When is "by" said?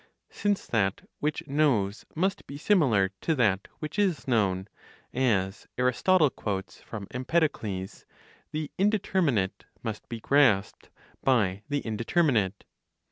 11.23-11.61